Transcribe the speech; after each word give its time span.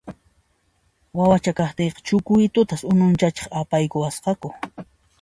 Wawacha 1.17 1.51
kaqtiyqa 1.57 1.99
Chucuitutas 2.07 2.81
bawtisachiq 2.97 3.51
apayuwasqaku 3.59 4.47